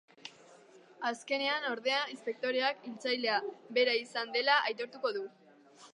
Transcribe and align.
Azkenean 1.09 1.67
ordea 1.73 1.99
inspektoreak 2.15 2.81
hiltzailea 2.87 3.37
bera 3.79 3.95
izan 4.03 4.37
dela 4.39 4.57
aitortuko 4.71 5.17
du. 5.21 5.27